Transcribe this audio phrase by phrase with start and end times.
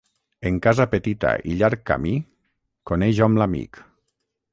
[0.49, 2.13] En casa petita i llarg camí,
[2.93, 3.83] coneix hom l'amic.